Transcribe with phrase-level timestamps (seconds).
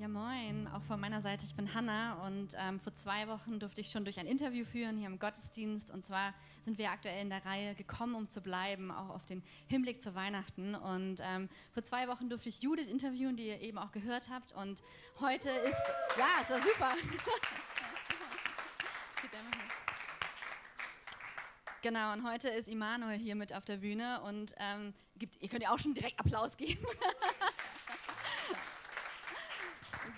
[0.00, 1.44] Ja, moin, auch von meiner Seite.
[1.44, 4.96] Ich bin Hanna und ähm, vor zwei Wochen durfte ich schon durch ein Interview führen
[4.96, 5.90] hier im Gottesdienst.
[5.90, 9.42] Und zwar sind wir aktuell in der Reihe gekommen, um zu bleiben, auch auf den
[9.66, 10.76] Hinblick zu Weihnachten.
[10.76, 14.52] Und ähm, vor zwei Wochen durfte ich Judith interviewen, die ihr eben auch gehört habt.
[14.52, 14.84] Und
[15.18, 16.94] heute ist, ja, es war super.
[21.80, 25.62] Genau, und heute ist Immanuel hier mit auf der Bühne und ähm, gibt, ihr könnt
[25.62, 26.84] ja auch schon direkt Applaus geben.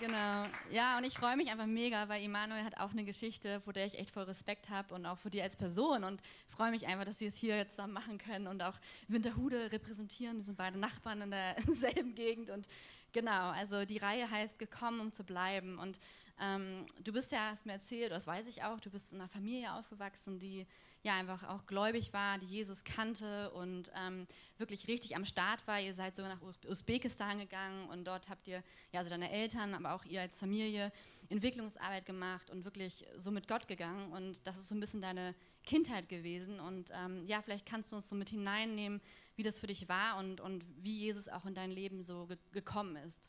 [0.01, 0.47] Genau.
[0.71, 3.85] Ja, und ich freue mich einfach mega, weil Immanuel hat auch eine Geschichte, vor der
[3.85, 7.05] ich echt voll Respekt habe und auch vor dir als Person und freue mich einfach,
[7.05, 8.73] dass wir es hier zusammen machen können und auch
[9.09, 10.37] Winterhude repräsentieren.
[10.37, 12.65] Wir sind beide Nachbarn in derselben Gegend und
[13.13, 15.99] genau, also die Reihe heißt Gekommen, um zu bleiben und
[16.41, 19.29] ähm, du bist ja, hast mir erzählt, das weiß ich auch, du bist in einer
[19.29, 20.65] Familie aufgewachsen, die
[21.03, 25.79] ja einfach auch gläubig war, die Jesus kannte und ähm, wirklich richtig am Start war.
[25.79, 29.93] Ihr seid sogar nach Usbekistan gegangen und dort habt ihr, ja, also deine Eltern, aber
[29.93, 30.91] auch ihr als Familie
[31.29, 34.11] Entwicklungsarbeit gemacht und wirklich so mit Gott gegangen.
[34.11, 36.59] Und das ist so ein bisschen deine Kindheit gewesen.
[36.59, 39.01] Und ähm, ja, vielleicht kannst du uns so mit hineinnehmen,
[39.35, 42.37] wie das für dich war und, und wie Jesus auch in dein Leben so ge
[42.51, 43.27] gekommen ist.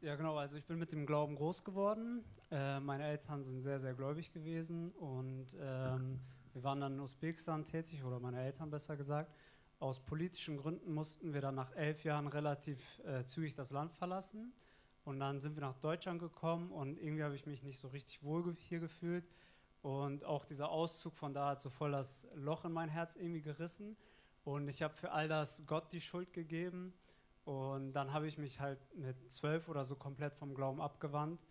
[0.00, 0.36] Ja, genau.
[0.36, 2.24] Also ich bin mit dem Glauben groß geworden.
[2.52, 6.20] Äh, meine Eltern sind sehr, sehr gläubig gewesen und ähm,
[6.52, 9.34] wir waren dann in Usbekistan tätig, oder meine Eltern besser gesagt.
[9.80, 14.52] Aus politischen Gründen mussten wir dann nach elf Jahren relativ äh, zügig das Land verlassen.
[15.04, 18.22] Und dann sind wir nach Deutschland gekommen und irgendwie habe ich mich nicht so richtig
[18.22, 19.28] wohl hier gefühlt.
[19.82, 23.42] Und auch dieser Auszug von da hat so voll das Loch in mein Herz irgendwie
[23.42, 23.96] gerissen.
[24.44, 26.92] Und ich habe für all das Gott die Schuld gegeben.
[27.48, 31.46] Und dann habe ich mich halt mit zwölf oder so komplett vom Glauben abgewandt,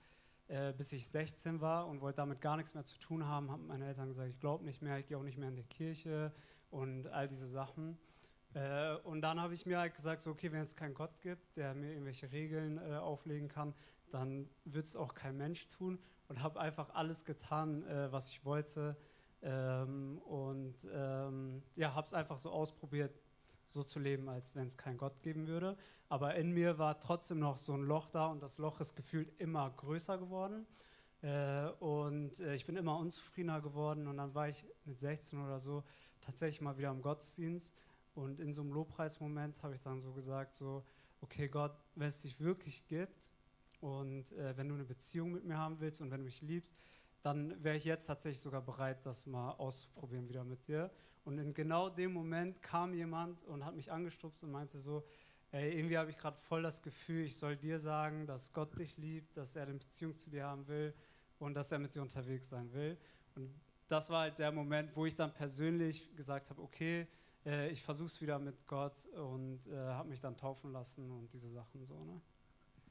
[0.47, 3.49] äh, bis ich 16 war und wollte damit gar nichts mehr zu tun haben.
[3.49, 5.63] Haben meine Eltern gesagt, ich glaube nicht mehr, ich gehe auch nicht mehr in die
[5.63, 6.31] Kirche
[6.69, 7.97] und all diese Sachen.
[8.53, 11.57] Äh, und dann habe ich mir halt gesagt, so, okay, wenn es keinen Gott gibt,
[11.57, 13.73] der mir irgendwelche Regeln äh, auflegen kann,
[14.11, 15.97] dann wird es auch kein Mensch tun.
[16.27, 18.97] Und habe einfach alles getan, äh, was ich wollte.
[19.41, 23.19] Ähm, und ähm, ja, habe es einfach so ausprobiert,
[23.67, 25.77] so zu leben, als wenn es keinen Gott geben würde.
[26.09, 29.31] Aber in mir war trotzdem noch so ein Loch da und das Loch ist gefühlt
[29.39, 30.65] immer größer geworden.
[31.21, 35.59] Äh, und äh, ich bin immer unzufriedener geworden und dann war ich mit 16 oder
[35.59, 35.83] so
[36.21, 37.73] tatsächlich mal wieder im Gottesdienst
[38.13, 40.83] und in so einem Lobpreismoment habe ich dann so gesagt, so,
[41.21, 43.29] okay Gott, wenn es dich wirklich gibt
[43.79, 46.79] und äh, wenn du eine Beziehung mit mir haben willst und wenn du mich liebst,
[47.21, 50.91] dann wäre ich jetzt tatsächlich sogar bereit, das mal auszuprobieren wieder mit dir.
[51.27, 55.03] Und in genau dem Moment kam jemand und hat mich angestupst und meinte so,
[55.51, 58.95] ey, irgendwie habe ich gerade voll das Gefühl, ich soll dir sagen, dass Gott dich
[58.95, 60.93] liebt, dass er eine Beziehung zu dir haben will
[61.37, 62.97] und dass er mit dir unterwegs sein will.
[63.35, 63.53] Und
[63.89, 67.05] das war halt der Moment, wo ich dann persönlich gesagt habe, okay,
[67.45, 71.33] äh, ich versuche es wieder mit Gott und äh, habe mich dann taufen lassen und
[71.33, 72.05] diese Sachen so.
[72.05, 72.21] Ne?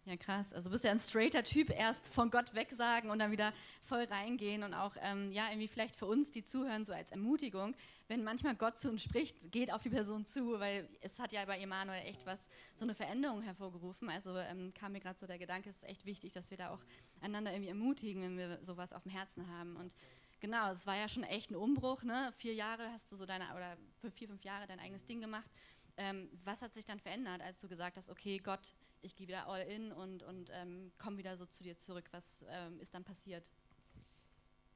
[0.06, 0.52] Ja, krass.
[0.52, 3.52] Also du bist ja ein straighter Typ, erst von Gott wegsagen und dann wieder
[3.82, 7.74] voll reingehen und auch, ähm, ja, irgendwie vielleicht für uns, die zuhören, so als Ermutigung,
[8.06, 11.44] wenn manchmal Gott zu uns spricht, geht auf die Person zu, weil es hat ja
[11.44, 14.08] bei Emanuel echt was, so eine Veränderung hervorgerufen.
[14.08, 16.70] Also ähm, kam mir gerade so der Gedanke, es ist echt wichtig, dass wir da
[16.70, 16.84] auch
[17.20, 19.92] einander irgendwie ermutigen, wenn wir sowas auf dem Herzen haben und
[20.38, 22.02] Genau, es war ja schon echt ein Umbruch.
[22.02, 22.30] Ne?
[22.36, 23.74] Vier Jahre hast du so deine, oder
[24.12, 25.50] vier, fünf Jahre dein eigenes Ding gemacht.
[25.96, 28.74] Ähm, was hat sich dann verändert, als du gesagt hast, okay, Gott,
[29.06, 32.04] ich gehe wieder all in und, und ähm, komme wieder so zu dir zurück?
[32.10, 33.44] Was ähm, ist dann passiert?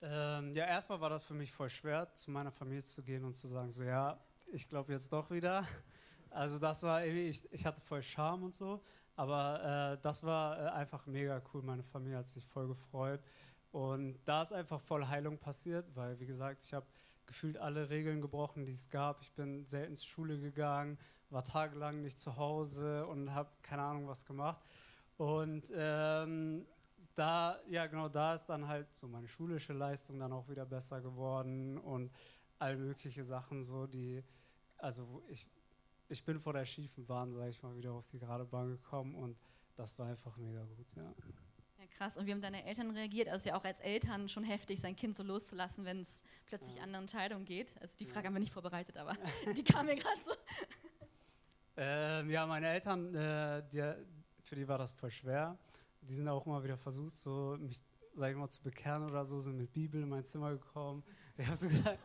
[0.03, 3.35] Ähm, ja, erstmal war das für mich voll schwer, zu meiner Familie zu gehen und
[3.35, 4.19] zu sagen, so ja,
[4.53, 5.67] ich glaube jetzt doch wieder.
[6.31, 8.83] Also das war irgendwie, ich, ich hatte voll Charme und so,
[9.17, 11.63] aber äh, das war äh, einfach mega cool.
[11.63, 13.21] Meine Familie hat sich voll gefreut.
[13.73, 16.87] Und da ist einfach voll Heilung passiert, weil, wie gesagt, ich habe
[17.27, 19.23] gefühlt alle Regeln gebrochen, die es gab.
[19.23, 20.99] Ich bin selten zur Schule gegangen,
[21.31, 24.61] war tagelang nicht zu Hause und habe keine Ahnung was gemacht.
[25.17, 26.67] Und ähm,
[27.15, 31.01] da, ja genau, da ist dann halt so meine schulische Leistung dann auch wieder besser
[31.01, 32.11] geworden und
[32.59, 34.23] all mögliche Sachen so, die,
[34.79, 35.49] also ich,
[36.09, 39.15] ich bin vor der schiefen Bahn, sage ich mal, wieder auf die gerade Bahn gekommen
[39.15, 39.37] und
[39.77, 41.15] das war einfach mega gut, ja.
[41.79, 42.17] Ja, krass.
[42.17, 43.29] Und wie haben deine Eltern reagiert?
[43.29, 46.83] Also ja auch als Eltern schon heftig, sein Kind so loszulassen, wenn es plötzlich ja.
[46.83, 47.75] andere Entscheidungen geht.
[47.81, 48.27] Also die Frage ja.
[48.27, 49.15] haben wir nicht vorbereitet, aber
[49.57, 50.33] die kam mir gerade so.
[51.83, 53.81] Ähm, ja, meine Eltern, äh, die,
[54.43, 55.57] für die war das voll schwer.
[56.03, 57.81] Die sind auch immer wieder versucht, so mich,
[58.15, 61.03] sag ich mal, zu bekehren oder so, sind mit Bibel in mein Zimmer gekommen.
[61.39, 61.99] Ich habe so gesagt,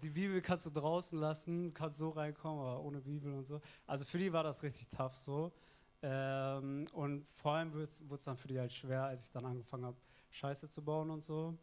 [0.00, 3.60] die Bibel kannst du draußen lassen, kannst so reinkommen, aber ohne Bibel und so.
[3.86, 5.52] Also für die war das richtig tough so.
[6.00, 9.84] Ähm, und vor allem wurde es dann für die halt schwer, als ich dann angefangen
[9.84, 9.98] habe,
[10.30, 11.58] Scheiße zu bauen und so.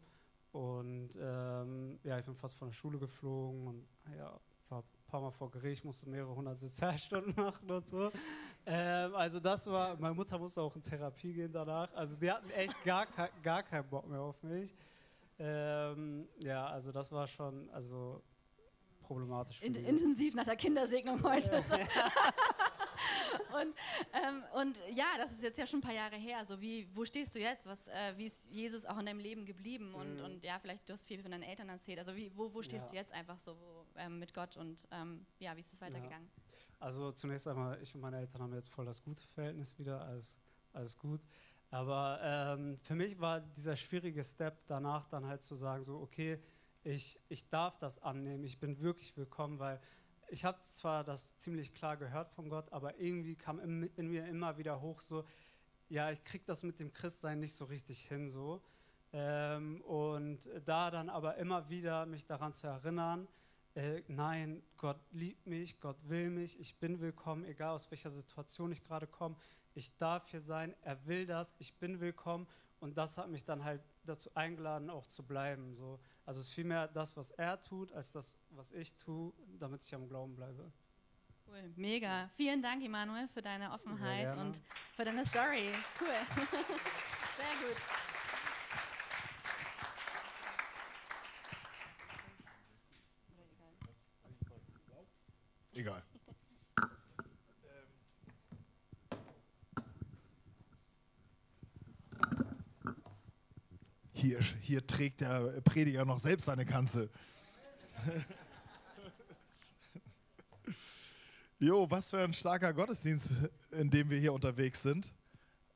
[0.52, 4.38] Und ähm, ja, ich bin fast von der Schule geflogen und ja,
[4.68, 8.10] war ein paar Mal vor Gericht, musste mehrere hundert Sozialstunden machen und so.
[8.66, 11.88] Ähm, also das war, meine Mutter musste auch in Therapie gehen danach.
[11.94, 13.06] Also die hatten echt gar,
[13.42, 14.74] gar keinen Bock mehr auf mich.
[15.38, 18.22] Ähm, ja, also das war schon also
[19.00, 19.62] problematisch.
[19.62, 21.64] In, intensiv nach der Kindersegnung heute.
[21.66, 21.74] So.
[23.54, 23.74] und,
[24.12, 26.38] ähm, und ja, das ist jetzt ja schon ein paar Jahre her.
[26.38, 27.66] Also wie, wo stehst du jetzt?
[27.66, 29.94] Was, äh, wie ist Jesus auch in deinem Leben geblieben?
[29.94, 30.24] Und, mhm.
[30.24, 31.98] und ja, vielleicht du hast viel von deinen Eltern erzählt.
[31.98, 32.90] Also wie, wo, wo stehst ja.
[32.90, 36.28] du jetzt einfach so wo, ähm, mit Gott und ähm, ja, wie ist es weitergegangen?
[36.36, 36.42] Ja.
[36.80, 40.38] Also zunächst einmal, ich und meine Eltern haben jetzt voll das gute Verhältnis wieder, alles,
[40.72, 41.20] alles gut.
[41.70, 46.38] Aber ähm, für mich war dieser schwierige Step danach dann halt zu sagen, so, okay,
[46.84, 49.80] ich, ich darf das annehmen, ich bin wirklich willkommen, weil
[50.30, 54.58] ich habe zwar das ziemlich klar gehört von Gott, aber irgendwie kam in, mir immer
[54.58, 55.24] wieder hoch so,
[55.88, 58.62] ja, ich krieg das mit dem Christsein nicht so richtig hin so.
[59.12, 63.26] Ähm, und da dann aber immer wieder mich daran zu erinnern,
[63.74, 68.70] äh, nein, Gott liebt mich, Gott will mich, ich bin willkommen, egal aus welcher Situation
[68.72, 69.36] ich gerade komme,
[69.74, 72.46] ich darf hier sein, er will das, ich bin willkommen
[72.80, 75.74] und das hat mich dann halt dazu eingeladen, auch zu bleiben.
[75.74, 75.98] So.
[76.28, 79.94] Also es ist vielmehr das, was er tut, als das, was ich tue, damit ich
[79.94, 80.70] am Glauben bleibe.
[81.46, 82.28] Cool, mega.
[82.36, 84.60] Vielen Dank, Emanuel, für deine Offenheit und
[84.94, 85.72] für deine Story.
[85.98, 86.08] Cool.
[87.34, 87.76] Sehr gut.
[95.72, 96.02] Egal.
[104.28, 107.08] Hier, hier trägt der Prediger noch selbst seine Kanzel.
[111.58, 115.14] jo, was für ein starker Gottesdienst, in dem wir hier unterwegs sind.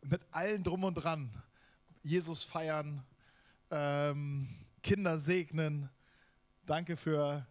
[0.02, 1.31] Mit allen drum und dran.
[2.02, 3.02] Jesus feiern,
[3.70, 4.50] ähm,
[4.82, 5.88] Kinder segnen.
[6.66, 7.46] Danke für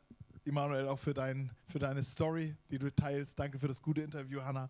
[0.45, 3.39] Immanuel, auch für, dein, für deine Story, die du teilst.
[3.39, 4.69] Danke für das gute Interview, Hannah.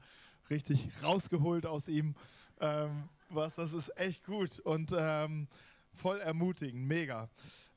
[0.49, 2.15] Richtig rausgeholt aus ihm.
[2.61, 5.49] Ähm, was, das ist echt gut und ähm,
[5.93, 7.29] voll ermutigend, mega.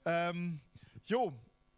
[0.05, 0.61] Ähm,
[1.05, 1.33] jo,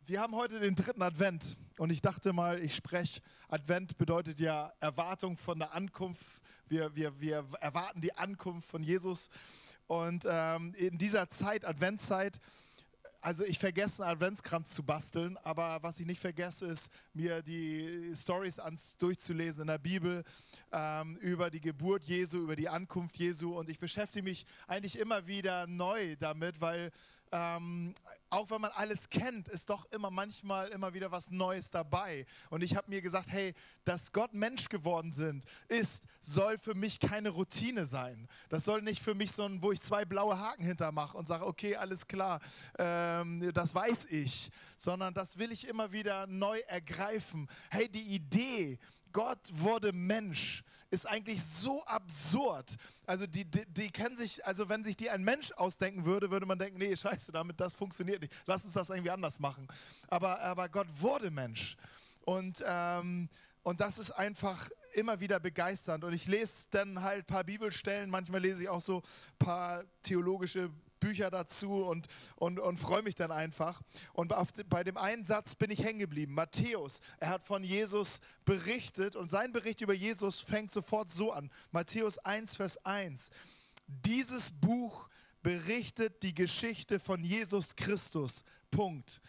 [0.07, 4.73] wir haben heute den dritten Advent und ich dachte mal, ich spreche, Advent bedeutet ja
[4.81, 6.27] Erwartung von der Ankunft.
[6.69, 9.31] Wir, wir, wir erwarten die Ankunft von Jesus.
[9.87, 12.41] Und ähm, in dieser Zeit, Adventszeit,
[13.27, 18.13] also ich vergesse einen Adventskranz zu basteln, aber was ich nicht vergesse, ist mir die
[18.15, 18.61] Stories
[19.01, 20.23] durchzulesen in der Bibel
[20.71, 23.59] ähm, über die Geburt Jesu, über die Ankunft Jesu.
[23.59, 26.93] Und ich beschäftige mich eigentlich immer wieder neu damit, weil
[27.37, 27.95] ähm,
[28.31, 32.25] auch wenn man alles kennt, ist doch immer manchmal immer wieder was Neues dabei.
[32.49, 33.53] Und ich habe mir gesagt, hey,
[33.85, 38.27] dass Gott Mensch geworden sind, ist, soll für mich keine Routine sein.
[38.49, 41.47] Das soll nicht für mich so ein, wo ich zwei blaue Haken hintermache und sage,
[41.47, 42.41] okay, alles klar,
[42.79, 47.49] ähm, das weiß ich, sondern das will ich immer wieder neu ergreifen.
[47.71, 48.79] Hey, die Idee,
[49.13, 52.77] Gott wurde Mensch, ist eigentlich so absurd.
[53.07, 56.47] Also die, die, die kennen sich, also wenn sich die ein Mensch ausdenken würde, würde
[56.47, 58.33] man denken, nee, scheiße, damit das funktioniert nicht.
[58.47, 59.69] Lass uns das irgendwie anders machen.
[60.09, 61.77] Aber, aber Gott wurde Mensch.
[62.25, 63.29] Und, ähm,
[63.63, 66.05] und das ist einfach immer wieder begeisternd.
[66.05, 69.85] Und ich lese dann halt ein paar Bibelstellen, manchmal lese ich auch so ein paar
[70.03, 70.71] theologische
[71.01, 72.07] Bücher dazu und,
[72.37, 73.83] und, und freue mich dann einfach.
[74.13, 76.35] Und auf, bei dem einen Satz bin ich hängen geblieben.
[76.35, 81.51] Matthäus, er hat von Jesus berichtet und sein Bericht über Jesus fängt sofort so an.
[81.71, 83.31] Matthäus 1, Vers 1.
[83.87, 85.09] Dieses Buch
[85.43, 88.43] berichtet die Geschichte von Jesus Christus.
[88.71, 89.21] Punkt.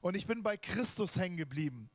[0.00, 1.90] Und ich bin bei Christus hängen geblieben.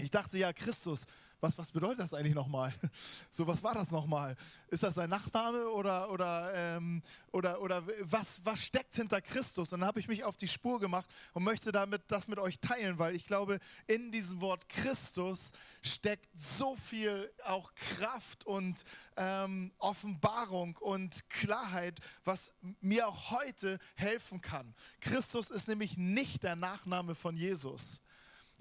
[0.00, 1.04] Ich dachte, ja, Christus,
[1.42, 2.72] was, was bedeutet das eigentlich nochmal?
[3.30, 4.36] So, was war das nochmal?
[4.68, 9.72] Ist das sein Nachname oder, oder, ähm, oder, oder was, was steckt hinter Christus?
[9.72, 12.60] Und dann habe ich mich auf die Spur gemacht und möchte damit das mit euch
[12.60, 18.84] teilen, weil ich glaube, in diesem Wort Christus steckt so viel auch Kraft und
[19.16, 24.74] ähm, Offenbarung und Klarheit, was mir auch heute helfen kann.
[25.00, 28.02] Christus ist nämlich nicht der Nachname von Jesus.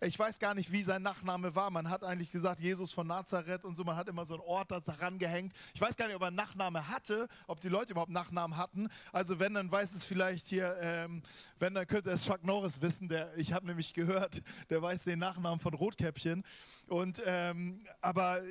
[0.04, 1.70] Ich weiß gar nicht, wie sein Nachname war.
[1.70, 3.84] Man hat eigentlich gesagt, Jesus von Nazareth und so.
[3.84, 5.54] Man hat immer so einen Ort daran gehängt.
[5.76, 8.88] Ich weiß gar nicht, ob er einen Nachname hatte, ob die Leute überhaupt Nachnamen hatten.
[9.12, 11.22] Also wenn, dann weiß es vielleicht hier, ähm,
[11.60, 13.10] wenn, dann könnte es Chuck Norris wissen.
[13.10, 14.42] Der, ich habe nämlich gehört,
[14.72, 16.44] der weiß den Nachnamen von Rotkäppchen.
[16.88, 18.42] Und, ähm, aber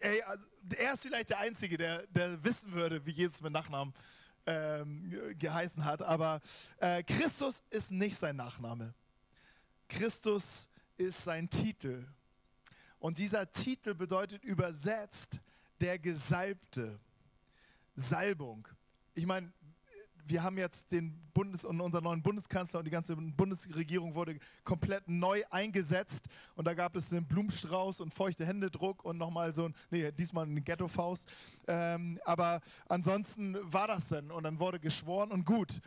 [0.00, 0.42] ey, also,
[0.74, 3.92] er ist vielleicht der Einzige, der, der wissen würde, wie Jesus mit Nachnamen
[4.46, 6.00] ähm, geheißen hat.
[6.00, 6.40] Aber
[6.78, 8.94] äh, Christus ist nicht sein Nachname.
[9.86, 12.06] Christus ist sein Titel.
[12.98, 15.40] Und dieser Titel bedeutet übersetzt
[15.80, 16.98] der Gesalbte.
[17.96, 18.66] Salbung.
[19.14, 19.52] Ich meine,
[20.26, 25.08] wir haben jetzt den Bundes und unseren neuen Bundeskanzler und die ganze Bundesregierung wurde komplett
[25.08, 29.74] neu eingesetzt und da gab es einen Blumenstrauß und feuchte Händedruck und nochmal so ein,
[29.90, 31.30] nee, diesmal eine Ghetto-Faust.
[31.68, 35.80] Ähm, aber ansonsten war das dann und dann wurde geschworen und gut.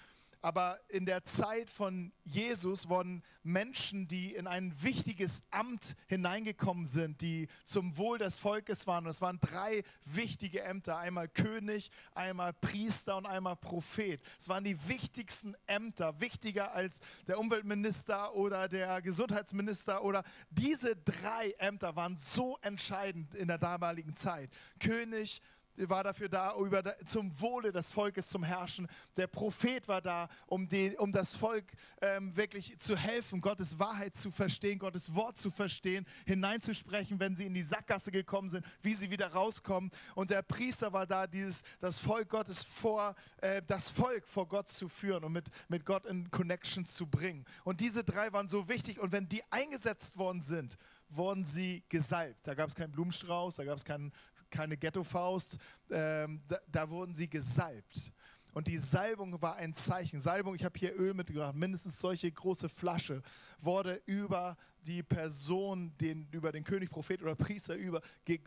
[0.47, 7.19] Aber in der Zeit von Jesus wurden Menschen, die in ein wichtiges Amt hineingekommen sind,
[7.19, 9.03] die zum Wohl des Volkes waren.
[9.03, 14.21] Und es waren drei wichtige Ämter, einmal König, einmal Priester und einmal Prophet.
[14.39, 21.55] Es waren die wichtigsten Ämter, wichtiger als der Umweltminister oder der Gesundheitsminister oder diese drei
[21.57, 24.49] Ämter waren so entscheidend in der damaligen Zeit.
[24.79, 25.41] König,
[25.77, 28.87] war dafür da, über, zum Wohle des Volkes zum Herrschen.
[29.15, 31.65] Der Prophet war da, um, den, um das Volk
[32.01, 37.45] ähm, wirklich zu helfen, Gottes Wahrheit zu verstehen, Gottes Wort zu verstehen, hineinzusprechen, wenn sie
[37.45, 39.91] in die Sackgasse gekommen sind, wie sie wieder rauskommen.
[40.15, 44.67] Und der Priester war da, dieses, das Volk Gottes vor, äh, das Volk vor Gott
[44.67, 47.45] zu führen und mit, mit Gott in Connection zu bringen.
[47.63, 48.99] Und diese drei waren so wichtig.
[48.99, 50.77] Und wenn die eingesetzt worden sind,
[51.09, 52.45] wurden sie gesalbt.
[52.45, 54.11] Da gab es keinen Blumenstrauß, da gab es keinen
[54.49, 55.57] keine Ghetto-Faust,
[55.89, 58.11] ähm, da, da wurden sie gesalbt.
[58.53, 60.19] Und die Salbung war ein Zeichen.
[60.19, 63.21] Salbung, ich habe hier Öl mitgebracht, mindestens solche große Flasche,
[63.59, 68.01] wurde über die Person, den, über den König, Prophet oder Priester über,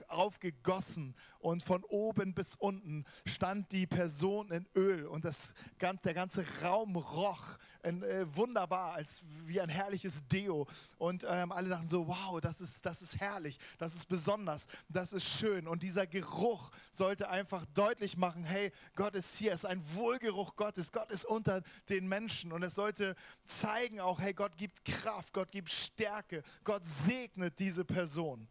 [0.09, 1.15] aufgegossen.
[1.39, 5.07] Und von oben bis unten stand die Person in Öl.
[5.07, 10.67] Und das, der ganze Raum roch ein, äh, wunderbar, als wie ein herrliches Deo.
[10.99, 15.13] Und ähm, alle dachten so, wow, das ist, das ist herrlich, das ist besonders, das
[15.13, 15.67] ist schön.
[15.67, 20.57] Und dieser Geruch sollte einfach deutlich machen, hey, Gott ist hier, es ist ein Wohlgeruch
[20.57, 22.53] Gottes, Gott ist unter den Menschen.
[22.53, 26.30] Und es sollte zeigen auch, hey, Gott gibt Kraft, Gott gibt Stärke,
[26.65, 28.49] Gott segnet diese Person.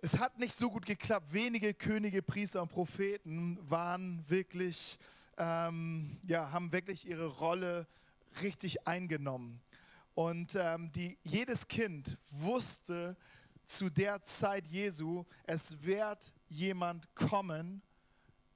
[0.00, 1.32] Es hat nicht so gut geklappt.
[1.32, 4.98] Wenige Könige, Priester und Propheten waren wirklich
[5.38, 7.86] ähm, ja, haben wirklich ihre Rolle
[8.42, 9.60] richtig eingenommen.
[10.14, 13.16] Und ähm, die, jedes Kind wusste
[13.64, 17.82] zu der Zeit Jesu, es wird jemand kommen,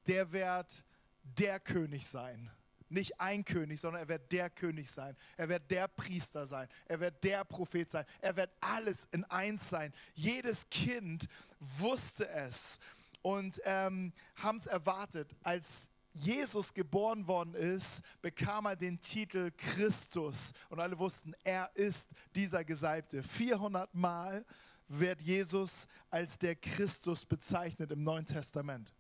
[0.07, 0.85] der wird
[1.23, 2.51] der König sein.
[2.93, 5.17] Nicht ein König, sondern er wird der König sein.
[5.37, 6.69] Er wird der Priester sein.
[6.87, 8.05] Er wird der Prophet sein.
[8.21, 9.93] Er wird alles in eins sein.
[10.15, 11.27] Jedes Kind
[11.59, 12.79] wusste es
[13.23, 20.53] und ähm, haben es erwartet, als Jesus geboren worden ist, bekam er den Titel Christus.
[20.69, 23.23] Und alle wussten, er ist dieser Gesalbte.
[23.23, 24.45] 400 Mal
[24.89, 28.93] wird Jesus als der Christus bezeichnet im Neuen Testament.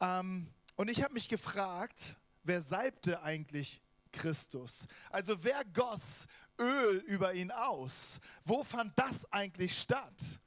[0.00, 3.80] Ähm, und ich habe mich gefragt, wer salbte eigentlich
[4.12, 4.86] Christus?
[5.10, 6.26] Also wer goss
[6.58, 8.20] Öl über ihn aus?
[8.44, 10.40] Wo fand das eigentlich statt?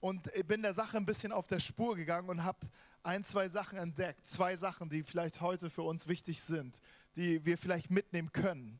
[0.00, 2.58] Und ich bin der Sache ein bisschen auf der Spur gegangen und habe
[3.02, 4.24] ein, zwei Sachen entdeckt.
[4.26, 6.80] Zwei Sachen, die vielleicht heute für uns wichtig sind,
[7.16, 8.78] die wir vielleicht mitnehmen können.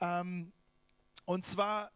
[0.00, 0.52] Ähm,
[1.24, 1.90] und zwar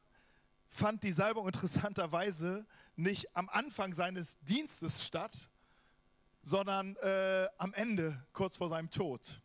[0.68, 2.66] fand die Salbung interessanterweise
[2.96, 5.50] nicht am Anfang seines Dienstes statt,
[6.44, 9.40] sondern äh, am Ende, kurz vor seinem Tod.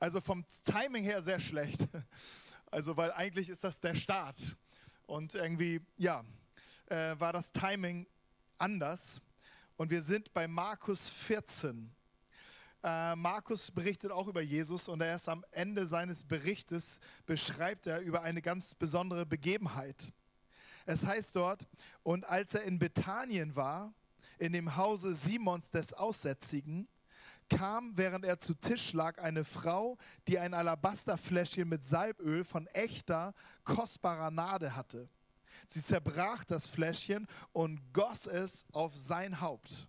[0.00, 1.88] Also vom Timing her sehr schlecht.
[2.72, 4.56] Also, weil eigentlich ist das der Start.
[5.08, 6.24] Und irgendwie, ja,
[6.86, 8.06] äh, war das Timing
[8.58, 9.20] anders.
[9.76, 11.92] Und wir sind bei Markus 14.
[12.84, 18.22] Äh, Markus berichtet auch über Jesus und erst am Ende seines Berichtes beschreibt er über
[18.22, 20.12] eine ganz besondere Begebenheit.
[20.86, 21.66] Es heißt dort,
[22.04, 23.92] und als er in Bethanien war,
[24.40, 26.88] in dem Hause Simons des Aussätzigen,
[27.50, 33.34] kam, während er zu Tisch lag, eine Frau, die ein Alabasterfläschchen mit Salböl von echter,
[33.64, 35.08] kostbarer Nade hatte.
[35.66, 39.88] Sie zerbrach das Fläschchen und goss es auf sein Haupt.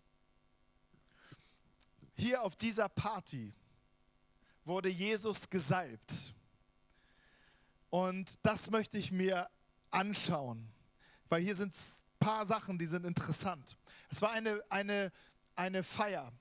[2.16, 3.54] Hier auf dieser Party
[4.66, 6.34] wurde Jesus gesalbt.
[7.90, 9.50] Und das möchte ich mir
[9.90, 10.68] anschauen,
[11.30, 13.78] weil hier sind ein paar Sachen, die sind interessant.
[14.12, 15.12] Es war eine, eine,
[15.56, 16.34] eine Feier.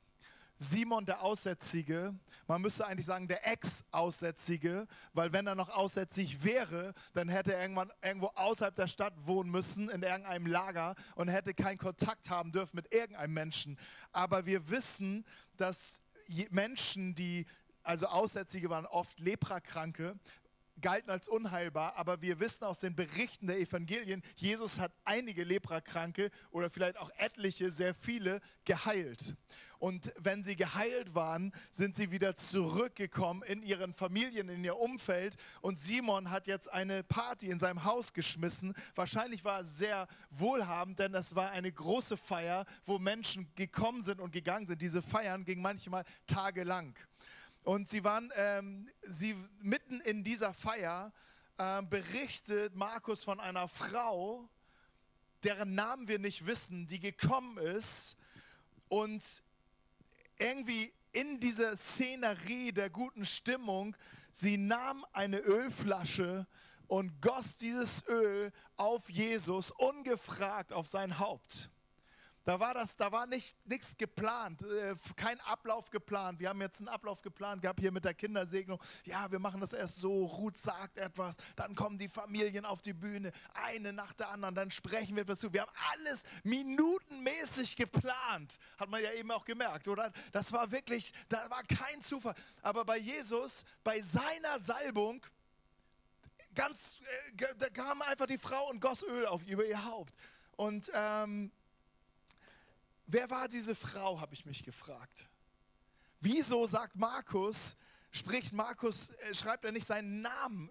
[0.57, 2.15] Simon der Aussätzige,
[2.47, 7.63] man müsste eigentlich sagen der Ex-Aussätzige, weil wenn er noch aussätzig wäre, dann hätte er
[7.63, 12.53] irgendwann irgendwo außerhalb der Stadt wohnen müssen, in irgendeinem Lager und hätte keinen Kontakt haben
[12.53, 13.79] dürfen mit irgendeinem Menschen.
[14.13, 15.25] Aber wir wissen,
[15.57, 16.01] dass
[16.51, 17.47] Menschen, die
[17.83, 20.19] also Aussätzige waren oft Leprakranke,
[20.81, 26.31] galten als unheilbar, aber wir wissen aus den Berichten der Evangelien, Jesus hat einige Leprakranke
[26.51, 29.37] oder vielleicht auch etliche, sehr viele geheilt.
[29.81, 35.37] Und wenn sie geheilt waren, sind sie wieder zurückgekommen in ihren Familien, in ihr Umfeld.
[35.63, 38.75] Und Simon hat jetzt eine Party in seinem Haus geschmissen.
[38.95, 44.21] Wahrscheinlich war er sehr wohlhabend, denn es war eine große Feier, wo Menschen gekommen sind
[44.21, 44.83] und gegangen sind.
[44.83, 46.95] Diese Feiern gingen manchmal tagelang.
[47.63, 51.13] Und sie waren, ähm, sie mitten in dieser Feier
[51.59, 54.49] äh, berichtet Markus von einer Frau,
[55.43, 58.17] deren Namen wir nicht wissen, die gekommen ist
[58.89, 59.25] und
[60.39, 63.97] irgendwie in dieser Szenerie der guten Stimmung,
[64.33, 66.47] sie nahm eine Ölflasche
[66.87, 71.71] und goss dieses Öl auf Jesus ungefragt auf sein Haupt.
[72.51, 76.41] Da war das, da war nicht nichts geplant, äh, kein Ablauf geplant.
[76.41, 78.83] Wir haben jetzt einen Ablauf geplant gehabt hier mit der Kindersegnung.
[79.05, 80.25] Ja, wir machen das erst so.
[80.25, 84.73] Ruth sagt etwas, dann kommen die Familien auf die Bühne, eine nach der anderen, dann
[84.73, 85.53] sprechen wir etwas zu.
[85.53, 90.11] Wir haben alles minutenmäßig geplant, hat man ja eben auch gemerkt, oder?
[90.33, 92.35] Das war wirklich, da war kein Zufall.
[92.63, 95.25] Aber bei Jesus, bei seiner Salbung,
[96.57, 96.99] ganz,
[97.37, 100.13] äh, da kam einfach die Frau und goss Öl auf über ihr Haupt.
[100.57, 101.53] Und ähm,
[103.13, 105.29] Wer war diese Frau, habe ich mich gefragt.
[106.21, 107.75] Wieso sagt Markus,
[108.13, 110.71] spricht Markus, äh, schreibt er nicht seinen Namen,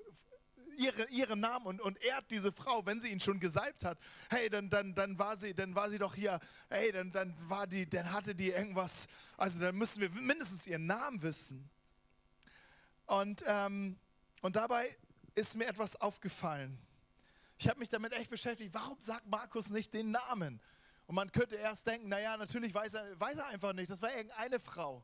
[0.77, 3.99] ihre, ihren Namen und, und ehrt diese Frau, wenn sie ihn schon gesalbt hat.
[4.29, 7.67] Hey, dann, dann, dann, war, sie, dann war sie doch hier, hey, dann, dann, war
[7.67, 11.69] die, dann hatte die irgendwas, also dann müssen wir mindestens ihren Namen wissen.
[13.05, 13.99] Und, ähm,
[14.41, 14.95] und dabei
[15.35, 16.79] ist mir etwas aufgefallen.
[17.57, 20.61] Ich habe mich damit echt beschäftigt, warum sagt Markus nicht den Namen?
[21.09, 24.13] Und man könnte erst denken, naja, natürlich weiß er, weiß er einfach nicht, das war
[24.13, 25.03] irgendeine Frau.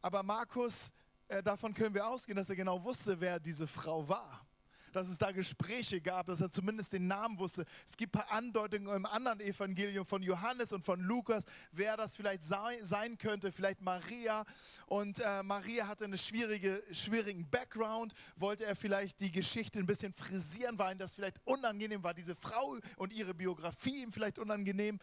[0.00, 0.90] Aber Markus,
[1.28, 4.46] äh, davon können wir ausgehen, dass er genau wusste, wer diese Frau war
[4.92, 7.64] dass es da Gespräche gab, dass er zumindest den Namen wusste.
[7.86, 12.14] Es gibt ein paar Andeutungen im anderen Evangelium von Johannes und von Lukas, wer das
[12.14, 14.44] vielleicht sei, sein könnte, vielleicht Maria.
[14.86, 20.12] Und äh, Maria hatte einen schwierige, schwierigen Background, wollte er vielleicht die Geschichte ein bisschen
[20.12, 24.98] frisieren, war ihm das vielleicht unangenehm, war diese Frau und ihre Biografie ihm vielleicht unangenehm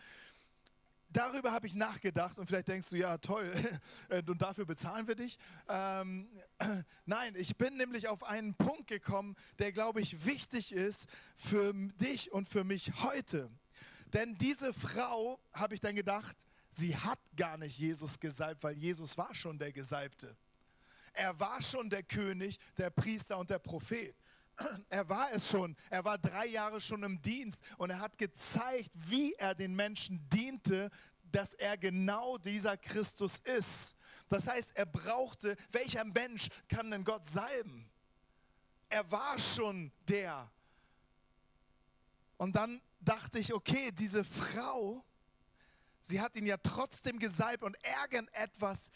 [1.11, 3.51] darüber habe ich nachgedacht und vielleicht denkst du, ja toll,
[4.09, 5.37] äh, und dafür bezahlen wir dich.
[5.67, 6.29] Ähm,
[7.05, 12.31] nein, ich bin nämlich auf einen Punkt gekommen, der, glaube ich, wichtig ist für dich
[12.31, 13.49] und für mich heute.
[14.13, 16.35] Denn diese Frau, habe ich dann gedacht,
[16.71, 20.35] sie hat gar nicht Jesus gesalbt, weil Jesus war schon der Gesalbte.
[21.13, 24.15] Er war schon der König, der Priester und der Prophet
[24.89, 25.75] er war es schon.
[25.89, 30.27] Er war drei Jahre schon im Dienst und er hat gezeigt, wie er den Menschen
[30.29, 30.89] diente,
[31.31, 33.95] dass er genau dieser Christus ist.
[34.27, 37.89] Das heißt, er brauchte, welcher Mensch kann denn Gott salben?
[38.89, 40.51] Er war schon der.
[42.37, 45.03] Und dann dachte ich, okay, diese Frau,
[46.01, 48.89] sie hat ihn ja trotzdem gesalbt und irgendetwas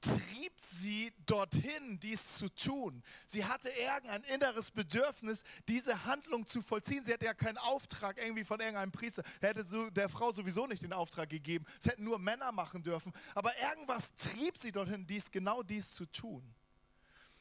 [0.00, 3.02] trieb sie dorthin, dies zu tun.
[3.26, 7.04] Sie hatte irgendein inneres Bedürfnis, diese Handlung zu vollziehen.
[7.04, 9.22] Sie hatte ja keinen Auftrag irgendwie von irgendeinem Priester.
[9.40, 11.64] Er hätte so, der Frau sowieso nicht den Auftrag gegeben.
[11.80, 13.12] Es hätten nur Männer machen dürfen.
[13.34, 16.54] Aber irgendwas trieb sie dorthin, dies, genau dies zu tun.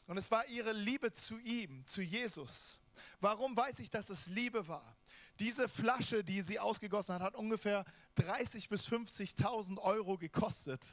[0.08, 2.80] Und es war ihre Liebe zu ihm, zu Jesus.
[3.20, 4.96] Warum weiß ich, dass es Liebe war?
[5.40, 7.84] Diese Flasche, die sie ausgegossen hat, hat ungefähr
[8.18, 10.88] 30.000 bis 50.000 Euro gekostet.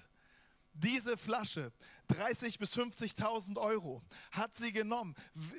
[0.75, 1.73] Diese Flasche,
[2.11, 5.15] 30.000 bis 50.000 Euro, hat sie genommen.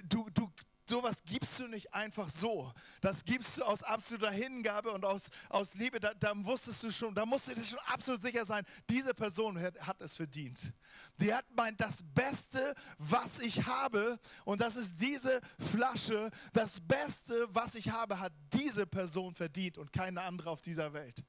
[0.05, 0.51] Du, du,
[0.85, 2.71] sowas gibst du nicht einfach so.
[3.01, 5.99] Das gibst du aus absoluter Hingabe und aus, aus Liebe.
[5.99, 9.59] Da, da wusstest du schon, da musst du dir schon absolut sicher sein, diese Person
[9.59, 10.73] hat, hat es verdient.
[11.19, 17.47] Die hat mein, das Beste, was ich habe, und das ist diese Flasche, das Beste,
[17.49, 21.23] was ich habe, hat diese Person verdient und keine andere auf dieser Welt.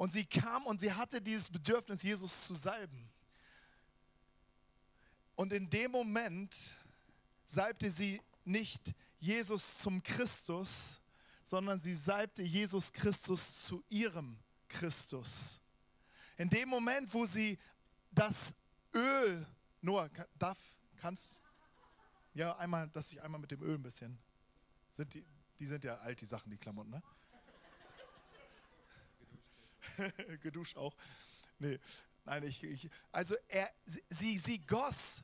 [0.00, 3.06] Und sie kam und sie hatte dieses Bedürfnis, Jesus zu salben.
[5.34, 6.74] Und in dem Moment
[7.44, 11.02] salbte sie nicht Jesus zum Christus,
[11.42, 14.38] sondern sie salbte Jesus Christus zu ihrem
[14.70, 15.60] Christus.
[16.38, 17.58] In dem Moment, wo sie
[18.10, 18.54] das
[18.94, 19.46] Öl,
[19.82, 20.08] Noah,
[20.38, 20.58] darf,
[20.96, 21.42] kannst,
[22.32, 24.18] ja, einmal, dass ich einmal mit dem Öl ein bisschen,
[24.92, 25.26] sind die,
[25.58, 27.02] die sind ja alt, die Sachen, die Klamotten, ne?
[30.42, 30.94] geduscht auch.
[31.58, 31.78] Nee,
[32.24, 33.70] nein, ich, ich also er,
[34.08, 35.22] sie, sie goss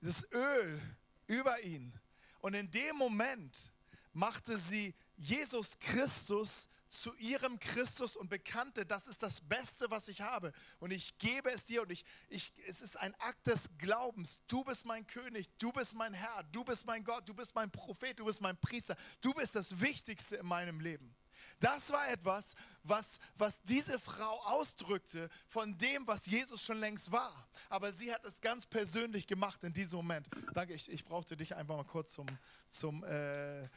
[0.00, 0.80] das Öl
[1.26, 1.92] über ihn.
[2.40, 3.72] Und in dem Moment
[4.12, 10.20] machte sie Jesus Christus zu ihrem Christus und bekannte, das ist das Beste, was ich
[10.20, 10.52] habe.
[10.78, 14.40] Und ich gebe es dir und ich, ich, es ist ein Akt des Glaubens.
[14.46, 17.70] Du bist mein König, du bist mein Herr, du bist mein Gott, du bist mein
[17.70, 18.96] Prophet, du bist mein Priester.
[19.20, 21.14] Du bist das Wichtigste in meinem Leben.
[21.60, 27.48] Das war etwas, was, was diese Frau ausdrückte von dem, was Jesus schon längst war.
[27.68, 30.28] Aber sie hat es ganz persönlich gemacht in diesem Moment.
[30.52, 32.26] Danke, ich, ich brauchte dich einfach mal kurz zum,
[32.68, 33.68] zum, äh,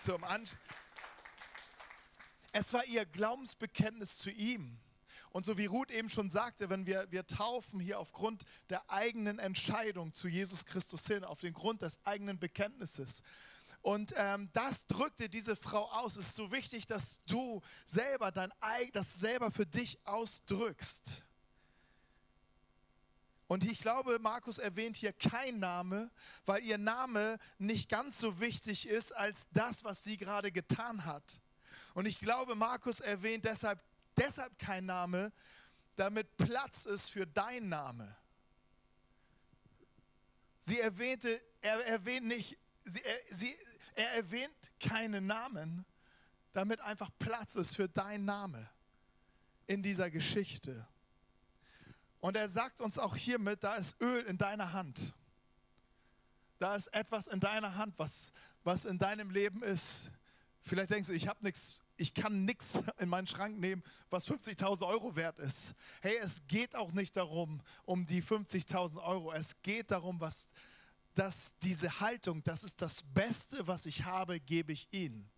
[0.00, 0.48] zum An
[2.52, 4.78] Es war ihr Glaubensbekenntnis zu ihm.
[5.34, 9.40] Und so wie Ruth eben schon sagte, wenn wir, wir taufen hier aufgrund der eigenen
[9.40, 13.24] Entscheidung zu Jesus Christus hin, auf den Grund des eigenen Bekenntnisses.
[13.84, 16.16] Und ähm, das drückte diese Frau aus.
[16.16, 18.50] Es ist so wichtig, dass du selber dein
[18.94, 21.22] das selber für dich ausdrückst.
[23.46, 26.10] Und ich glaube, Markus erwähnt hier kein Name,
[26.46, 31.42] weil ihr Name nicht ganz so wichtig ist als das, was sie gerade getan hat.
[31.92, 33.78] Und ich glaube, Markus erwähnt deshalb,
[34.16, 35.30] deshalb kein Name,
[35.96, 38.16] damit Platz ist für dein Name.
[40.60, 43.54] Sie erwähnte, er erwähnt nicht, sie, er, sie,
[43.94, 45.84] er erwähnt keinen Namen,
[46.52, 48.68] damit einfach Platz ist für dein Name
[49.66, 50.86] in dieser Geschichte.
[52.20, 55.12] Und er sagt uns auch hiermit, da ist Öl in deiner Hand.
[56.58, 60.10] Da ist etwas in deiner Hand, was, was in deinem Leben ist.
[60.62, 64.86] Vielleicht denkst du, ich habe nichts, ich kann nichts in meinen Schrank nehmen, was 50.000
[64.86, 65.74] Euro wert ist.
[66.00, 69.32] Hey, es geht auch nicht darum, um die 50.000 Euro.
[69.32, 70.48] Es geht darum, was,
[71.14, 75.30] dass diese Haltung, das ist das Beste, was ich habe, gebe ich ihnen.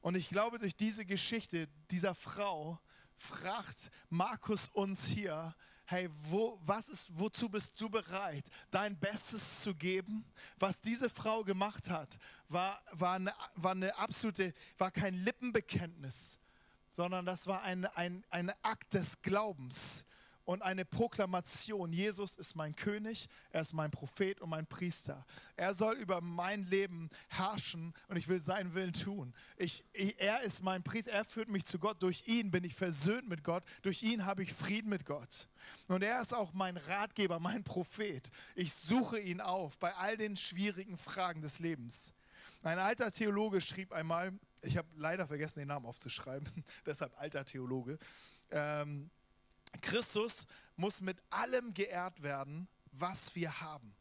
[0.00, 2.78] Und ich glaube, durch diese Geschichte dieser Frau
[3.16, 5.54] fragt Markus uns hier,
[5.86, 10.24] hey, wo, was ist, wozu bist du bereit, dein Bestes zu geben?
[10.58, 16.38] Was diese Frau gemacht hat, war, war, eine, war eine absolute, war kein Lippenbekenntnis,
[16.92, 20.06] sondern das war ein, ein, ein Akt des Glaubens
[20.46, 21.92] und eine Proklamation.
[21.92, 25.26] Jesus ist mein König, er ist mein Prophet und mein Priester.
[25.56, 29.34] Er soll über mein Leben herrschen und ich will seinen Willen tun.
[29.56, 32.02] Ich, ich, er ist mein Priester, er führt mich zu Gott.
[32.02, 35.48] Durch ihn bin ich versöhnt mit Gott, durch ihn habe ich Frieden mit Gott.
[35.88, 38.30] Und er ist auch mein Ratgeber, mein Prophet.
[38.54, 42.14] Ich suche ihn auf bei all den schwierigen Fragen des Lebens.
[42.62, 44.32] Ein alter Theologe schrieb einmal,
[44.62, 46.48] ich habe leider vergessen, den Namen aufzuschreiben,
[46.86, 47.98] deshalb alter Theologe.
[48.50, 49.10] Ähm,
[49.78, 53.94] Christus muss mit allem geehrt werden, was wir haben.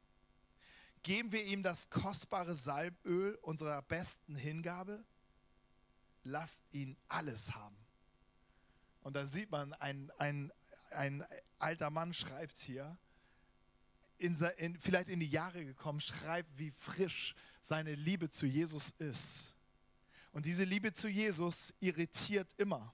[1.03, 5.05] Geben wir ihm das kostbare Salböl unserer besten Hingabe?
[6.23, 7.77] Lasst ihn alles haben.
[9.03, 10.51] Und da sieht man, ein, ein,
[10.89, 11.23] ein
[11.59, 12.97] alter Mann schreibt hier,
[14.17, 19.55] in, in, vielleicht in die Jahre gekommen, schreibt, wie frisch seine Liebe zu Jesus ist.
[20.31, 22.93] Und diese Liebe zu Jesus irritiert immer.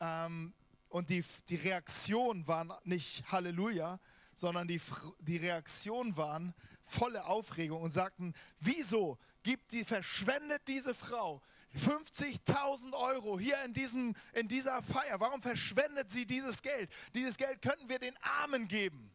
[0.00, 0.52] Ähm,
[0.94, 3.98] und die, die Reaktion waren nicht Halleluja,
[4.32, 4.80] sondern die,
[5.18, 6.54] die Reaktion waren
[6.84, 11.42] volle Aufregung und sagten, wieso gibt die, verschwendet diese Frau
[11.74, 15.18] 50.000 Euro hier in, diesem, in dieser Feier?
[15.18, 16.88] Warum verschwendet sie dieses Geld?
[17.12, 19.10] Dieses Geld könnten wir den Armen geben.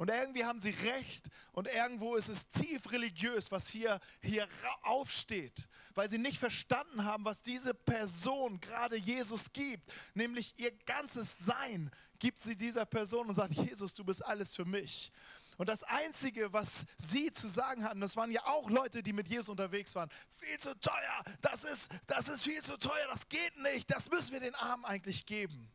[0.00, 4.48] Und irgendwie haben sie recht und irgendwo ist es tief religiös, was hier, hier
[4.80, 11.40] aufsteht, weil sie nicht verstanden haben, was diese Person gerade Jesus gibt, nämlich ihr ganzes
[11.40, 15.12] Sein gibt sie dieser Person und sagt, Jesus, du bist alles für mich.
[15.58, 19.28] Und das Einzige, was sie zu sagen hatten, das waren ja auch Leute, die mit
[19.28, 20.08] Jesus unterwegs waren,
[20.38, 24.32] viel zu teuer, das ist, das ist viel zu teuer, das geht nicht, das müssen
[24.32, 25.70] wir den Armen eigentlich geben.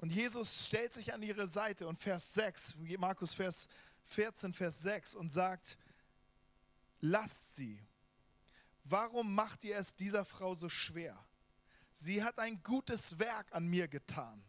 [0.00, 3.68] Und Jesus stellt sich an ihre Seite und Vers 6, Markus Vers
[4.04, 5.76] 14, Vers 6 und sagt,
[7.02, 7.78] lasst sie.
[8.84, 11.22] Warum macht ihr es dieser Frau so schwer?
[11.92, 14.42] Sie hat ein gutes Werk an mir getan.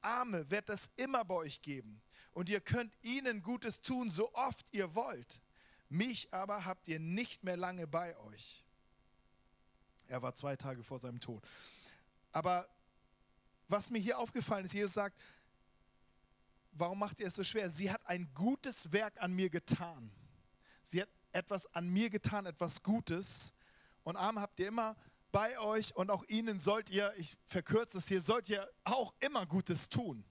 [0.00, 4.66] Arme wird es immer bei euch geben und ihr könnt ihnen Gutes tun, so oft
[4.72, 5.40] ihr wollt.
[5.90, 8.64] Mich aber habt ihr nicht mehr lange bei euch.
[10.08, 11.40] Er war zwei Tage vor seinem Tod.
[12.32, 12.68] Aber
[13.72, 15.18] was mir hier aufgefallen ist, Jesus sagt,
[16.72, 17.70] warum macht ihr es so schwer?
[17.70, 20.12] Sie hat ein gutes Werk an mir getan.
[20.84, 23.52] Sie hat etwas an mir getan, etwas Gutes.
[24.04, 24.94] Und Arme habt ihr immer
[25.32, 29.46] bei euch und auch ihnen sollt ihr, ich verkürze es hier, sollt ihr auch immer
[29.46, 30.22] Gutes tun.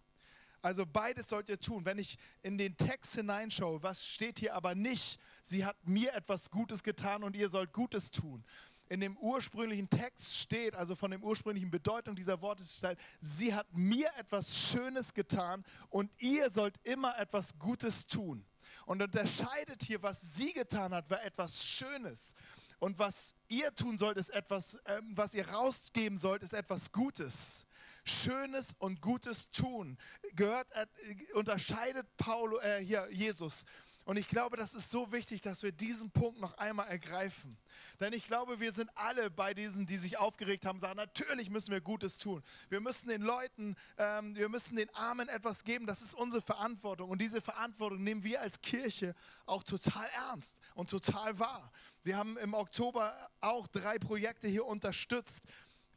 [0.62, 1.86] Also beides sollt ihr tun.
[1.86, 5.20] Wenn ich in den Text hineinschaue, was steht hier aber nicht?
[5.42, 8.46] Sie hat mir etwas Gutes getan und ihr sollt Gutes tun
[8.92, 13.74] in dem ursprünglichen Text steht, also von der ursprünglichen Bedeutung dieser Worte steht, sie hat
[13.74, 18.46] mir etwas Schönes getan und ihr sollt immer etwas Gutes tun.
[18.86, 22.36] Und unterscheidet hier, was sie getan hat, war etwas Schönes.
[22.80, 27.66] Und was ihr tun sollt, ist etwas, ähm, was ihr rausgeben sollt, ist etwas Gutes.
[28.04, 29.98] Schönes und Gutes tun
[30.34, 30.86] gehört, äh,
[31.34, 33.64] unterscheidet Paul, äh, hier Jesus
[34.04, 37.58] und ich glaube, das ist so wichtig, dass wir diesen Punkt noch einmal ergreifen.
[38.00, 41.72] Denn ich glaube, wir sind alle bei diesen, die sich aufgeregt haben, sagen, natürlich müssen
[41.72, 42.42] wir Gutes tun.
[42.70, 45.86] Wir müssen den Leuten, ähm, wir müssen den Armen etwas geben.
[45.86, 47.10] Das ist unsere Verantwortung.
[47.10, 49.14] Und diese Verantwortung nehmen wir als Kirche
[49.46, 51.72] auch total ernst und total wahr.
[52.04, 55.44] Wir haben im Oktober auch drei Projekte hier unterstützt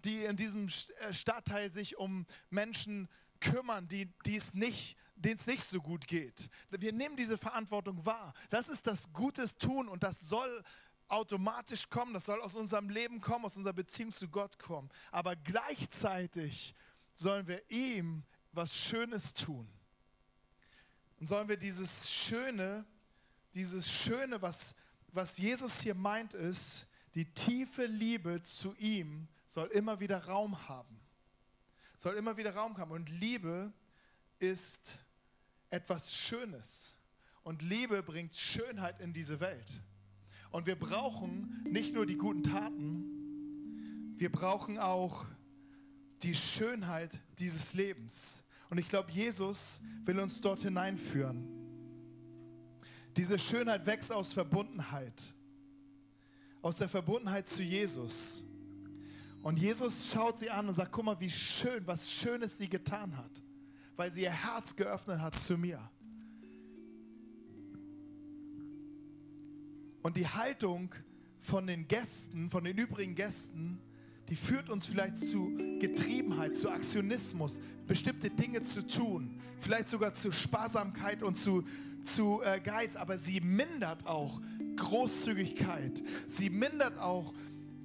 [0.05, 3.09] die in diesem äh, Stadtteil sich um Menschen
[3.41, 6.49] kümmern, die, die es nicht denen es nicht so gut geht.
[6.71, 8.35] Wir nehmen diese Verantwortung wahr.
[8.51, 10.65] Das ist das Gutes tun und das soll
[11.09, 14.91] automatisch kommen, das soll aus unserem Leben kommen, aus unserer Beziehung zu Gott kommen.
[15.11, 16.75] Aber gleichzeitig
[17.15, 19.69] sollen wir ihm was Schönes tun.
[21.21, 22.85] Und sollen wir dieses Schöne,
[23.55, 24.75] dieses Schöne, was,
[25.09, 31.01] was Jesus hier meint, ist, die tiefe Liebe zu ihm soll immer wieder Raum haben.
[31.97, 32.91] Soll immer wieder Raum haben.
[32.91, 33.73] Und Liebe
[34.41, 34.99] ist
[35.75, 36.95] etwas Schönes.
[37.43, 39.83] Und Liebe bringt Schönheit in diese Welt.
[40.51, 45.27] Und wir brauchen nicht nur die guten Taten, wir brauchen auch
[46.23, 48.45] die Schönheit dieses Lebens.
[48.71, 51.49] Und ich glaube, Jesus will uns dort hineinführen.
[53.17, 55.35] Diese Schönheit wächst aus Verbundenheit,
[56.63, 58.45] aus der Verbundenheit zu Jesus.
[59.43, 63.17] Und Jesus schaut sie an und sagt, guck mal, wie schön, was Schönes sie getan
[63.17, 63.43] hat,
[63.97, 65.81] weil sie ihr Herz geöffnet hat zu mir.
[70.03, 70.95] Und die Haltung
[71.41, 73.81] von den Gästen, von den übrigen Gästen,
[74.29, 80.33] die führt uns vielleicht zu Getriebenheit, zu Aktionismus, bestimmte Dinge zu tun, vielleicht sogar zu
[80.33, 81.65] Sparsamkeit und zu,
[82.05, 84.41] zu äh, Geiz, aber sie mindert auch
[84.77, 86.03] Großzügigkeit.
[86.27, 87.35] Sie mindert auch,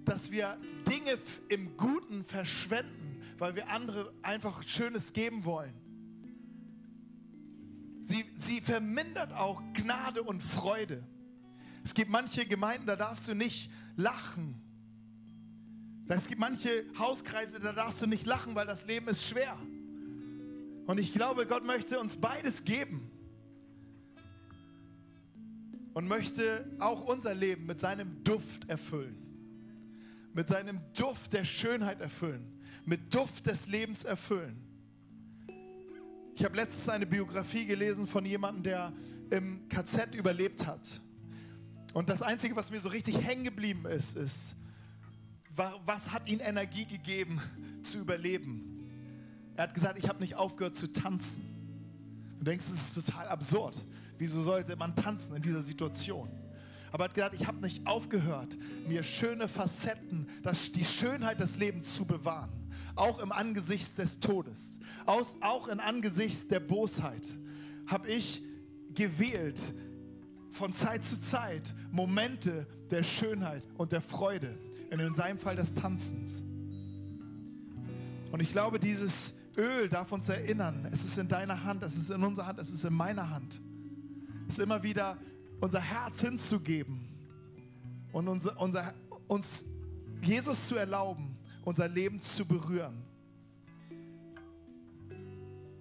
[0.05, 1.17] dass wir Dinge
[1.49, 5.73] im Guten verschwenden, weil wir andere einfach Schönes geben wollen.
[8.09, 11.03] Sie, sie vermindert auch Gnade und Freude.
[11.83, 14.61] Es gibt manche Gemeinden, da darfst du nicht lachen
[16.17, 19.55] es gibt manche Hauskreise, da darfst du nicht lachen, weil das Leben ist schwer.
[20.87, 23.11] Und ich glaube, Gott möchte uns beides geben.
[25.93, 29.17] Und möchte auch unser Leben mit seinem Duft erfüllen.
[30.33, 32.59] Mit seinem Duft der Schönheit erfüllen.
[32.85, 34.68] Mit Duft des Lebens erfüllen.
[36.39, 38.93] Ich habe letztens eine Biografie gelesen von jemandem, der
[39.29, 41.01] im KZ überlebt hat.
[41.91, 44.55] Und das Einzige, was mir so richtig hängen geblieben ist, ist,
[45.83, 47.41] was hat ihm Energie gegeben
[47.83, 48.89] zu überleben?
[49.57, 51.43] Er hat gesagt, ich habe nicht aufgehört zu tanzen.
[52.37, 53.83] Du denkst, das ist total absurd.
[54.17, 56.29] Wieso sollte man tanzen in dieser Situation?
[56.93, 61.57] Aber er hat gesagt, ich habe nicht aufgehört, mir schöne Facetten, das, die Schönheit des
[61.57, 62.58] Lebens zu bewahren.
[62.95, 64.79] Auch im Angesicht des Todes.
[65.05, 67.37] Aus, auch im Angesicht der Bosheit
[67.87, 68.43] habe ich
[68.93, 69.73] gewählt,
[70.51, 74.57] von Zeit zu Zeit Momente der Schönheit und der Freude
[74.89, 76.43] in seinem Fall des Tanzens.
[78.31, 82.09] Und ich glaube, dieses Öl darf uns erinnern, es ist in deiner Hand, es ist
[82.09, 83.61] in unserer Hand, es ist in meiner Hand.
[84.47, 85.17] Es ist immer wieder
[85.59, 87.07] unser Herz hinzugeben
[88.11, 88.93] und unser, unser,
[89.27, 89.65] uns
[90.21, 91.35] Jesus zu erlauben,
[91.69, 92.95] unser Leben zu berühren.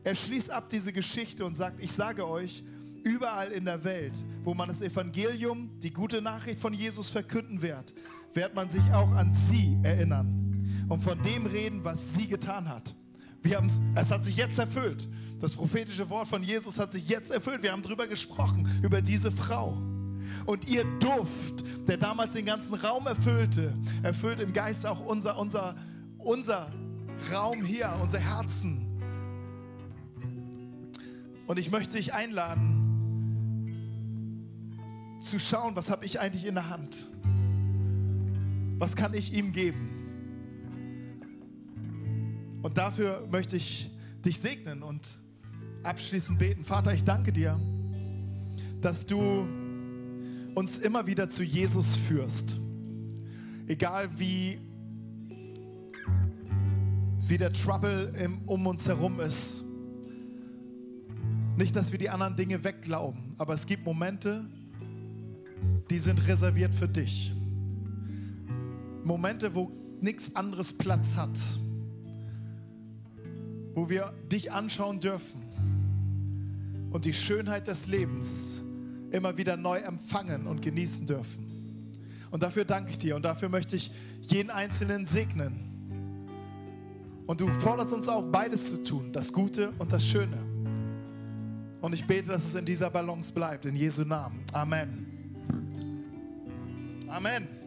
[0.05, 2.63] Er schließt ab diese Geschichte und sagt, ich sage euch,
[3.05, 4.13] überall in der Welt,
[4.45, 7.95] wo man das Evangelium, die gute Nachricht von Jesus verkünden wird,
[8.35, 12.95] wird man sich auch an sie erinnern und von dem reden, was sie getan hat.
[13.43, 15.09] Wir haben's, es hat sich jetzt erfüllt.
[15.39, 17.63] Das prophetische Wort von Jesus hat sich jetzt erfüllt.
[17.63, 19.81] Wir haben darüber gesprochen, über diese Frau.
[20.47, 25.77] Und ihr Duft, der damals den ganzen Raum erfüllte, erfüllt im Geist auch unser, unser,
[26.19, 26.73] unser
[27.33, 28.87] Raum hier, unser Herzen.
[31.47, 32.79] Und ich möchte dich einladen,
[35.21, 37.09] zu schauen, was habe ich eigentlich in der Hand.
[38.79, 39.89] Was kann ich ihm geben?
[42.63, 43.91] Und dafür möchte ich
[44.25, 45.17] dich segnen und
[45.83, 46.65] abschließend beten.
[46.65, 47.59] Vater, ich danke dir,
[48.81, 49.47] dass du
[50.59, 52.59] uns immer wieder zu Jesus führst.
[53.69, 54.59] Egal wie,
[57.27, 59.65] wie der Trouble im, um uns herum ist.
[61.57, 64.47] Nicht, dass wir die anderen Dinge wegglauben, aber es gibt Momente,
[65.91, 67.33] die sind reserviert für dich.
[69.05, 71.39] Momente, wo nichts anderes Platz hat,
[73.75, 75.41] wo wir dich anschauen dürfen
[76.91, 78.65] und die Schönheit des Lebens
[79.13, 81.47] immer wieder neu empfangen und genießen dürfen.
[82.31, 83.91] Und dafür danke ich dir und dafür möchte ich
[84.23, 85.69] jeden Einzelnen segnen.
[87.27, 90.39] Und du forderst uns auf, beides zu tun, das Gute und das Schöne.
[91.81, 94.45] Und ich bete, dass es in dieser Balance bleibt, in Jesu Namen.
[94.53, 95.07] Amen.
[97.09, 97.58] Amen.